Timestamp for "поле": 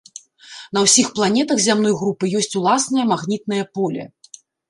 3.79-4.03